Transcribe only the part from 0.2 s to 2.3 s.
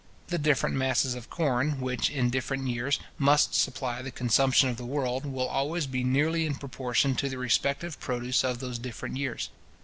The different masses of corn, which,